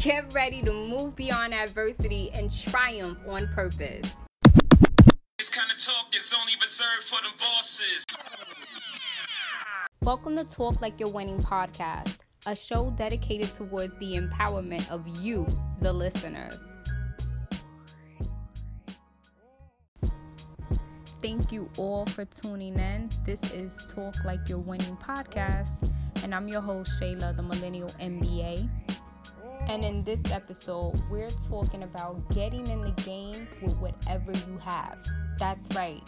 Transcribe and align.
Get 0.00 0.32
ready 0.32 0.62
to 0.62 0.72
move 0.72 1.14
beyond 1.14 1.52
adversity 1.52 2.30
and 2.32 2.50
triumph 2.50 3.18
on 3.28 3.46
purpose. 3.48 4.16
This 5.36 5.50
kind 5.50 5.70
of 5.70 5.78
talk 5.78 6.16
is 6.16 6.34
only 6.40 6.54
reserved 6.54 7.02
for 7.02 7.20
the 7.22 7.28
bosses. 7.38 8.06
Welcome 10.02 10.38
to 10.38 10.44
Talk 10.44 10.80
Like 10.80 10.98
You're 10.98 11.10
Winning 11.10 11.36
podcast, 11.36 12.16
a 12.46 12.56
show 12.56 12.94
dedicated 12.96 13.54
towards 13.54 13.94
the 13.98 14.14
empowerment 14.14 14.90
of 14.90 15.06
you, 15.22 15.46
the 15.82 15.92
listeners. 15.92 16.58
Thank 21.20 21.52
you 21.52 21.68
all 21.76 22.06
for 22.06 22.24
tuning 22.24 22.78
in. 22.78 23.10
This 23.26 23.52
is 23.52 23.92
Talk 23.94 24.14
Like 24.24 24.48
You're 24.48 24.56
Winning 24.60 24.96
podcast, 24.96 25.92
and 26.24 26.34
I'm 26.34 26.48
your 26.48 26.62
host, 26.62 26.90
Shayla, 26.98 27.36
the 27.36 27.42
Millennial 27.42 27.90
MBA. 28.00 28.66
And 29.70 29.84
in 29.84 30.02
this 30.02 30.32
episode, 30.32 31.00
we're 31.08 31.30
talking 31.48 31.84
about 31.84 32.28
getting 32.34 32.66
in 32.66 32.80
the 32.80 32.90
game 33.02 33.46
with 33.62 33.76
whatever 33.76 34.32
you 34.32 34.58
have. 34.58 34.98
That's 35.38 35.72
right. 35.76 36.02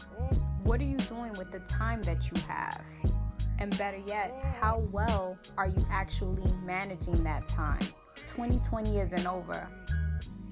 What 0.64 0.80
are 0.80 0.84
you 0.84 0.96
doing 0.96 1.32
with 1.34 1.52
the 1.52 1.60
time 1.60 2.02
that 2.02 2.28
you 2.28 2.42
have? 2.48 2.82
And 3.60 3.78
better 3.78 3.98
yet, 3.98 4.34
how 4.60 4.80
well 4.90 5.38
are 5.56 5.68
you 5.68 5.78
actually 5.92 6.42
managing 6.64 7.22
that 7.22 7.46
time? 7.46 7.78
2020 8.16 8.98
isn't 8.98 9.28
over. 9.28 9.68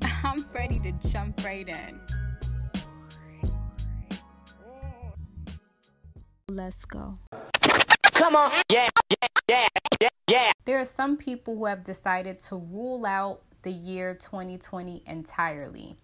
I'm 0.23 0.47
ready 0.55 0.79
to 0.79 0.92
jump 1.09 1.45
right 1.45 1.69
in. 1.69 2.01
Let's 6.48 6.84
go. 6.84 7.19
Come 8.12 8.37
on. 8.37 8.53
Yeah, 8.70 8.89
yeah, 9.20 9.29
yeah. 9.48 9.90
There 10.66 10.78
are 10.78 10.84
some 10.84 11.16
people 11.16 11.56
who 11.56 11.64
have 11.64 11.84
decided 11.84 12.38
to 12.41 12.56
rule 12.56 13.06
out 13.06 13.41
the 13.62 13.70
year 13.70 14.14
2020 14.14 15.02
entirely. 15.06 15.96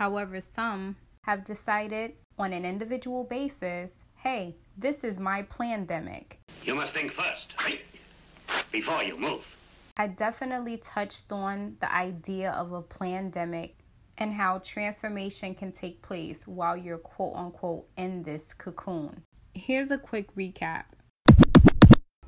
However, 0.00 0.40
some 0.40 0.96
have 1.22 1.44
decided 1.44 2.14
on 2.36 2.52
an 2.52 2.64
individual 2.64 3.24
basis 3.24 4.04
hey, 4.16 4.56
this 4.76 5.02
is 5.02 5.18
my 5.18 5.42
pandemic. 5.42 6.40
You 6.62 6.74
must 6.74 6.92
think 6.92 7.12
first 7.12 7.54
before 8.70 9.02
you 9.02 9.16
move. 9.16 9.46
I 9.96 10.08
definitely 10.08 10.78
touched 10.78 11.32
on 11.32 11.76
the 11.80 11.90
idea 11.94 12.50
of 12.50 12.72
a 12.72 12.82
pandemic 12.82 13.78
and 14.18 14.34
how 14.34 14.58
transformation 14.58 15.54
can 15.54 15.72
take 15.72 16.02
place 16.02 16.46
while 16.46 16.76
you're 16.76 16.98
quote 16.98 17.36
unquote 17.36 17.86
in 17.96 18.22
this 18.24 18.52
cocoon. 18.52 19.22
Here's 19.54 19.90
a 19.90 19.98
quick 19.98 20.34
recap 20.36 20.84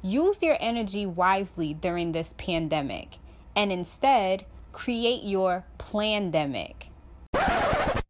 use 0.03 0.43
your 0.43 0.57
energy 0.59 1.07
wisely 1.07 1.73
during 1.73 2.11
this 2.11 2.35
pandemic 2.37 3.19
and 3.55 3.71
instead 3.71 4.45
create 4.73 5.23
your 5.23 5.65
pandemic. 5.79 6.89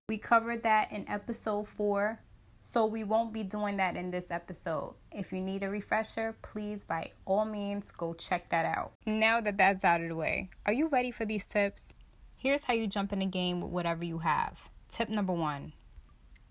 We 0.09 0.17
covered 0.17 0.63
that 0.63 0.91
in 0.91 1.07
episode 1.11 1.69
four, 1.69 2.21
so 2.61 2.87
we 2.87 3.05
won't 3.05 3.35
be 3.35 3.43
doing 3.43 3.77
that 3.77 3.97
in 3.97 4.11
this 4.11 4.31
episode. 4.31 4.95
If 5.11 5.31
you 5.31 5.43
need 5.43 5.63
a 5.63 5.69
refresher, 5.69 6.35
please 6.41 6.85
by 6.85 7.11
all 7.27 7.45
means 7.45 7.91
go 7.91 8.15
check 8.15 8.49
that 8.49 8.65
out. 8.65 8.93
Now 9.05 9.43
that 9.43 9.59
that's 9.59 9.85
out 9.85 10.01
of 10.01 10.09
the 10.09 10.17
way, 10.17 10.49
are 10.65 10.73
you 10.73 10.89
ready 10.89 11.11
for 11.11 11.27
these 11.27 11.47
tips? 11.47 11.93
Here's 12.37 12.65
how 12.65 12.73
you 12.73 12.87
jump 12.87 13.13
in 13.13 13.19
the 13.19 13.27
game 13.27 13.61
with 13.61 13.73
whatever 13.73 14.05
you 14.05 14.19
have. 14.21 14.71
Tip 14.89 15.11
number 15.11 15.35
one 15.35 15.75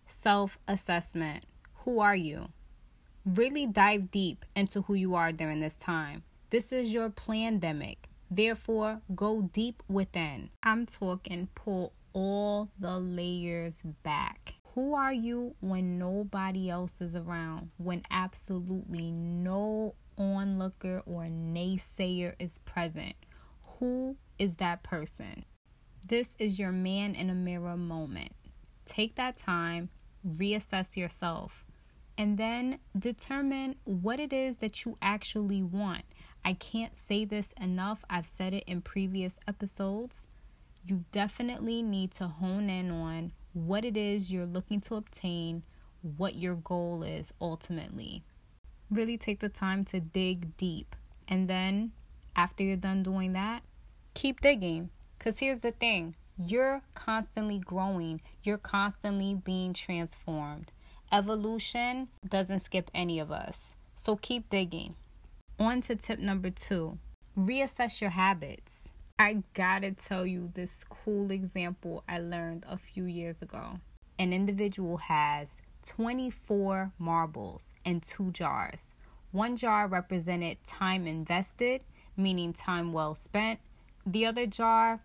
self 0.05 0.59
assessment. 0.67 1.45
Who 1.83 1.99
are 1.99 2.15
you? 2.15 2.49
Really 3.25 3.65
dive 3.65 4.11
deep 4.11 4.45
into 4.55 4.83
who 4.83 4.93
you 4.93 5.15
are 5.15 5.31
during 5.31 5.61
this 5.61 5.77
time. 5.77 6.21
This 6.51 6.71
is 6.71 6.93
your 6.93 7.09
pandemic. 7.09 8.07
Therefore, 8.29 9.01
go 9.15 9.49
deep 9.51 9.81
within. 9.87 10.51
I'm 10.61 10.85
talking 10.85 11.49
pull 11.55 11.93
all 12.13 12.69
the 12.79 12.99
layers 12.99 13.81
back. 14.03 14.53
Who 14.75 14.93
are 14.93 15.11
you 15.11 15.55
when 15.59 15.97
nobody 15.97 16.69
else 16.69 17.01
is 17.01 17.15
around? 17.15 17.71
When 17.77 18.03
absolutely 18.11 19.09
no 19.11 19.95
onlooker 20.19 21.01
or 21.07 21.23
naysayer 21.23 22.35
is 22.37 22.59
present? 22.59 23.15
Who 23.79 24.17
is 24.37 24.57
that 24.57 24.83
person? 24.83 25.45
This 26.07 26.35
is 26.37 26.59
your 26.59 26.71
man 26.71 27.15
in 27.15 27.31
a 27.31 27.35
mirror 27.35 27.75
moment. 27.75 28.33
Take 28.85 29.15
that 29.15 29.35
time, 29.35 29.89
reassess 30.25 30.95
yourself, 30.95 31.65
and 32.21 32.37
then 32.37 32.77
determine 32.99 33.73
what 33.83 34.19
it 34.19 34.31
is 34.31 34.57
that 34.57 34.85
you 34.85 34.95
actually 35.01 35.63
want. 35.63 36.03
I 36.45 36.53
can't 36.53 36.95
say 36.95 37.25
this 37.25 37.51
enough. 37.59 38.05
I've 38.11 38.27
said 38.27 38.53
it 38.53 38.63
in 38.67 38.81
previous 38.81 39.39
episodes. 39.47 40.27
You 40.85 41.03
definitely 41.11 41.81
need 41.81 42.11
to 42.11 42.27
hone 42.27 42.69
in 42.69 42.91
on 42.91 43.31
what 43.53 43.83
it 43.83 43.97
is 43.97 44.31
you're 44.31 44.45
looking 44.45 44.79
to 44.81 44.97
obtain, 44.97 45.63
what 46.15 46.35
your 46.35 46.53
goal 46.53 47.01
is 47.01 47.33
ultimately. 47.41 48.21
Really 48.91 49.17
take 49.17 49.39
the 49.39 49.49
time 49.49 49.83
to 49.85 49.99
dig 49.99 50.55
deep. 50.57 50.95
And 51.27 51.47
then, 51.47 51.91
after 52.35 52.63
you're 52.63 52.77
done 52.77 53.01
doing 53.01 53.33
that, 53.33 53.63
keep 54.13 54.41
digging. 54.41 54.91
Because 55.17 55.39
here's 55.39 55.61
the 55.61 55.71
thing 55.71 56.15
you're 56.37 56.83
constantly 56.93 57.57
growing, 57.57 58.21
you're 58.43 58.57
constantly 58.57 59.33
being 59.33 59.73
transformed. 59.73 60.71
Evolution 61.11 62.07
doesn't 62.27 62.59
skip 62.59 62.89
any 62.95 63.19
of 63.19 63.31
us. 63.31 63.75
So 63.95 64.15
keep 64.15 64.49
digging. 64.49 64.95
On 65.59 65.81
to 65.81 65.95
tip 65.95 66.19
number 66.19 66.49
two 66.49 66.97
reassess 67.37 68.01
your 68.01 68.09
habits. 68.09 68.89
I 69.19 69.43
gotta 69.53 69.91
tell 69.91 70.25
you 70.25 70.51
this 70.53 70.83
cool 70.89 71.31
example 71.31 72.03
I 72.07 72.19
learned 72.19 72.65
a 72.67 72.77
few 72.77 73.05
years 73.05 73.41
ago. 73.41 73.79
An 74.19 74.33
individual 74.33 74.97
has 74.97 75.61
24 75.85 76.91
marbles 76.97 77.73
in 77.85 78.01
two 78.01 78.31
jars. 78.31 78.95
One 79.31 79.55
jar 79.55 79.87
represented 79.87 80.63
time 80.65 81.07
invested, 81.07 81.83
meaning 82.17 82.53
time 82.53 82.93
well 82.93 83.15
spent. 83.15 83.59
The 84.05 84.25
other 84.25 84.45
jar 84.45 85.01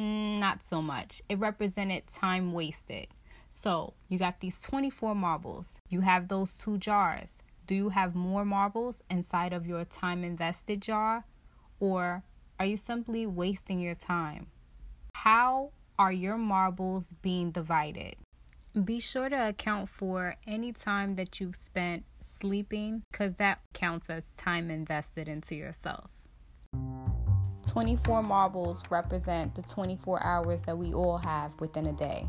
Mm, 0.00 0.38
not 0.38 0.62
so 0.62 0.80
much. 0.80 1.20
It 1.28 1.38
represented 1.38 2.06
time 2.06 2.54
wasted. 2.54 3.08
So 3.50 3.94
you 4.08 4.16
got 4.16 4.40
these 4.40 4.62
24 4.62 5.14
marbles. 5.14 5.80
You 5.88 6.00
have 6.00 6.28
those 6.28 6.56
two 6.56 6.78
jars. 6.78 7.42
Do 7.66 7.74
you 7.74 7.88
have 7.90 8.14
more 8.14 8.44
marbles 8.44 9.02
inside 9.10 9.52
of 9.52 9.66
your 9.66 9.84
time 9.84 10.24
invested 10.24 10.80
jar? 10.80 11.24
Or 11.80 12.22
are 12.58 12.66
you 12.66 12.76
simply 12.76 13.26
wasting 13.26 13.80
your 13.80 13.96
time? 13.96 14.46
How 15.14 15.72
are 15.98 16.12
your 16.12 16.38
marbles 16.38 17.12
being 17.20 17.50
divided? 17.50 18.14
Be 18.84 19.00
sure 19.00 19.28
to 19.28 19.48
account 19.48 19.88
for 19.88 20.36
any 20.46 20.72
time 20.72 21.16
that 21.16 21.40
you've 21.40 21.56
spent 21.56 22.04
sleeping 22.20 23.02
because 23.10 23.34
that 23.36 23.58
counts 23.74 24.08
as 24.08 24.28
time 24.36 24.70
invested 24.70 25.28
into 25.28 25.56
yourself. 25.56 26.08
24 27.66 28.22
marbles 28.22 28.84
represent 28.90 29.56
the 29.56 29.62
24 29.62 30.22
hours 30.22 30.62
that 30.62 30.78
we 30.78 30.94
all 30.94 31.18
have 31.18 31.60
within 31.60 31.86
a 31.86 31.92
day. 31.92 32.26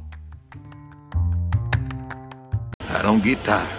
I 2.93 3.01
don't 3.01 3.23
get 3.23 3.43
tired. 3.43 3.71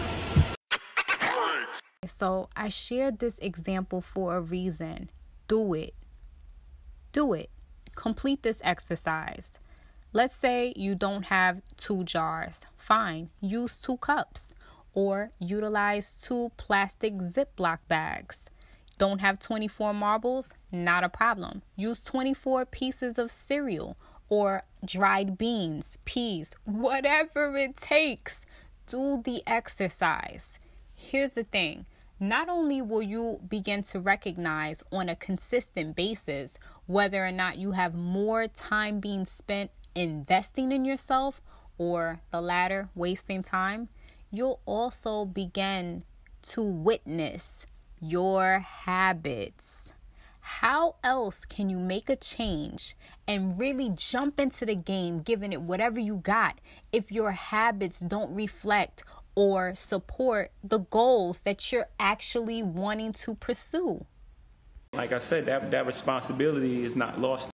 So 2.07 2.49
I 2.57 2.69
shared 2.71 3.19
this 3.19 3.39
example 3.39 4.01
for 4.01 4.37
a 4.37 4.41
reason. 4.41 5.11
Do 5.49 5.75
it. 5.75 5.95
Do 7.13 7.33
it. 7.35 7.51
Complete 7.95 8.43
this 8.43 8.63
exercise. 8.65 9.59
Let's 10.15 10.37
say 10.37 10.73
you 10.77 10.95
don't 10.95 11.25
have 11.25 11.63
two 11.77 12.05
jars. 12.05 12.63
Fine, 12.77 13.31
use 13.41 13.81
two 13.81 13.99
cups 13.99 14.55
or 14.95 15.31
utilize 15.39 16.21
two 16.21 16.53
plastic 16.57 17.15
Ziploc 17.15 17.79
bags. 17.89 18.49
Don't 18.99 19.21
have 19.21 19.39
24 19.39 19.95
marbles? 19.95 20.55
Not 20.71 21.05
a 21.05 21.09
problem. 21.09 21.63
Use 21.77 22.05
24 22.05 22.67
pieces 22.67 23.19
of 23.19 23.31
cereal 23.31 23.97
or 24.29 24.63
dried 24.85 25.37
beans, 25.37 25.99
peas, 26.05 26.55
whatever 26.65 27.57
it 27.57 27.77
takes. 27.77 28.47
Do 28.93 29.23
the 29.25 29.43
exercise. 29.47 30.59
Here's 30.95 31.33
the 31.33 31.45
thing 31.45 31.87
not 32.21 32.51
only 32.51 32.83
will 32.83 33.01
you 33.01 33.41
begin 33.49 33.81
to 33.85 33.99
recognize 33.99 34.83
on 34.93 35.09
a 35.09 35.17
consistent 35.17 35.97
basis 35.97 36.59
whether 36.85 37.27
or 37.27 37.33
not 37.33 37.57
you 37.57 37.73
have 37.73 37.95
more 37.95 38.47
time 38.47 39.01
being 39.01 39.25
spent 39.25 39.71
investing 39.95 40.73
in 40.73 40.85
yourself 40.85 41.41
or 41.79 42.21
the 42.33 42.43
latter, 42.43 42.91
wasting 42.95 43.43
time, 43.43 43.89
you'll 44.31 44.61
also 44.67 45.25
begin 45.25 46.03
to 46.43 46.61
witness 46.61 47.65
your 47.99 48.59
habits. 48.59 49.95
How 50.45 50.97
else 51.05 51.45
can 51.45 51.71
you 51.71 51.79
make 51.79 52.11
a 52.11 52.17
change 52.17 52.97
and 53.29 53.59
really 53.59 53.91
jump 53.95 54.41
into 54.41 54.67
the 54.67 54.75
game, 54.75 55.23
giving 55.23 55.53
it 55.53 55.63
whatever 55.63 56.01
you 56.01 56.17
got, 56.17 56.59
if 56.91 57.13
your 57.13 57.31
habits 57.31 58.01
don't 58.01 58.35
reflect 58.35 59.05
or 59.37 59.75
support 59.77 60.51
the 60.63 60.81
goals 60.81 61.43
that 61.43 61.71
you're 61.71 61.89
actually 61.99 62.61
wanting 62.61 63.13
to 63.13 63.37
pursue. 63.37 64.05
Like 64.93 65.13
I 65.13 65.19
said, 65.19 65.47
that, 65.47 65.71
that 65.71 65.87
responsibility 65.87 66.85
is 66.85 66.97
not 66.97 67.21
lost. 67.21 67.51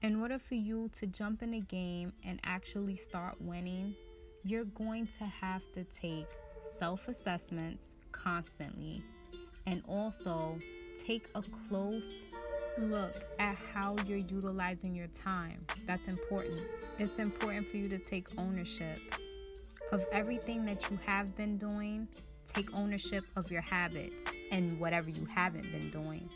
In 0.00 0.22
order 0.22 0.38
for 0.38 0.54
you 0.54 0.88
to 0.94 1.06
jump 1.08 1.42
in 1.42 1.50
the 1.50 1.60
game 1.60 2.12
and 2.24 2.38
actually 2.44 2.94
start 2.94 3.34
winning, 3.40 3.96
you're 4.44 4.64
going 4.64 5.08
to 5.18 5.24
have 5.24 5.70
to 5.72 5.82
take 5.82 6.28
self 6.62 7.08
assessments 7.08 7.94
constantly 8.12 9.02
and 9.68 9.82
also 9.86 10.58
take 10.98 11.28
a 11.34 11.42
close 11.68 12.10
look 12.78 13.12
at 13.38 13.58
how 13.74 13.96
you're 14.06 14.18
utilizing 14.18 14.94
your 14.94 15.08
time. 15.08 15.64
That's 15.86 16.08
important. 16.08 16.62
It's 16.98 17.18
important 17.18 17.68
for 17.68 17.76
you 17.76 17.88
to 17.90 17.98
take 17.98 18.28
ownership 18.38 18.98
of 19.92 20.04
everything 20.10 20.64
that 20.64 20.90
you 20.90 20.98
have 21.04 21.36
been 21.36 21.58
doing. 21.58 22.08
Take 22.46 22.74
ownership 22.74 23.24
of 23.36 23.50
your 23.50 23.60
habits 23.60 24.24
and 24.50 24.78
whatever 24.80 25.10
you 25.10 25.26
haven't 25.26 25.70
been 25.70 25.90
doing. 25.90 26.30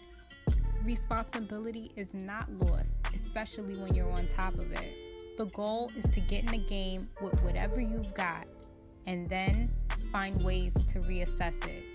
Responsibility 0.85 1.91
is 1.97 2.13
not 2.13 2.53
lost, 2.53 2.99
especially 3.15 3.77
when 3.77 3.95
you're 3.95 4.11
on 4.11 4.27
top 4.27 4.55
of 4.55 4.71
it. 4.73 5.39
The 5.39 5.47
goal 5.47 5.91
is 5.97 6.05
to 6.11 6.21
get 6.21 6.41
in 6.41 6.51
the 6.51 6.67
game 6.69 7.09
with 7.23 7.43
whatever 7.43 7.81
you've 7.81 8.13
got 8.13 8.47
and 9.07 9.27
then 9.31 9.71
find 10.11 10.41
ways 10.43 10.75
to 10.93 10.99
reassess 11.01 11.67
it. 11.67 11.92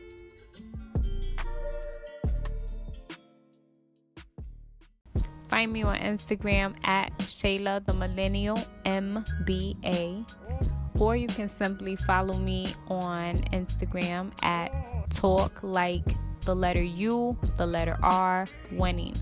Find 5.57 5.73
me 5.73 5.81
on 5.81 5.97
Instagram 5.97 6.75
at 6.83 7.17
Shayla 7.17 7.83
the 7.83 7.93
Millennial 7.93 8.57
MBA, 8.85 10.31
or 10.99 11.15
you 11.15 11.25
can 11.25 11.49
simply 11.49 11.95
follow 11.95 12.37
me 12.37 12.67
on 12.89 13.37
Instagram 13.53 14.31
at 14.43 14.69
Talk 15.09 15.63
Like 15.63 16.05
the 16.45 16.55
letter 16.55 16.83
U, 16.83 17.35
the 17.57 17.65
letter 17.65 17.97
R, 18.03 18.45
winning. 18.73 19.15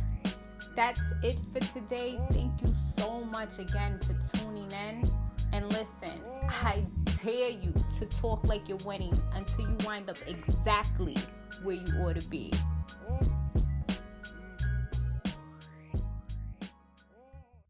That's 0.76 1.00
it 1.24 1.40
for 1.54 1.62
today. 1.62 2.20
Thank 2.32 2.62
you 2.62 2.74
so 2.98 3.24
much 3.24 3.58
again 3.58 3.98
for 4.02 4.38
tuning 4.38 4.70
in. 4.72 5.10
And 5.54 5.72
listen, 5.72 6.20
I 6.50 6.86
dare 7.24 7.52
you 7.52 7.74
to 7.98 8.06
talk 8.08 8.44
like 8.44 8.68
you're 8.68 8.78
winning 8.80 9.18
until 9.36 9.70
you 9.70 9.78
wind 9.86 10.10
up 10.10 10.18
exactly 10.28 11.16
where 11.64 11.78
you 11.78 11.94
ought 12.02 12.20
to 12.20 12.28
be. 12.28 12.52